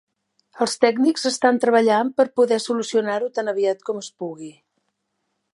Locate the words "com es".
3.91-4.13